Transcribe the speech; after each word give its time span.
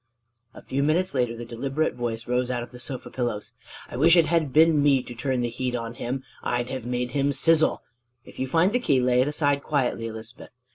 A 0.55 0.63
few 0.63 0.81
minutes 0.81 1.13
later 1.13 1.37
the 1.37 1.45
deliberate 1.45 1.93
voice 1.93 2.25
rose 2.27 2.49
out 2.49 2.63
of 2.63 2.71
the 2.71 2.79
sofa 2.79 3.11
pillows: 3.11 3.53
"I 3.87 3.97
wish 3.97 4.17
it 4.17 4.25
had 4.25 4.51
been 4.51 4.81
me 4.81 5.03
to 5.03 5.13
turn 5.13 5.41
the 5.41 5.47
heat 5.49 5.75
on 5.75 5.93
him: 5.93 6.23
I'd 6.41 6.71
have 6.71 6.87
made 6.87 7.11
him 7.11 7.31
sizzle! 7.31 7.83
If 8.25 8.39
you 8.39 8.47
find 8.47 8.73
the 8.73 8.79
key, 8.79 8.99
lay 8.99 9.21
it 9.21 9.27
aside 9.27 9.61
quietly, 9.61 10.07
Elizabeth. 10.07 10.49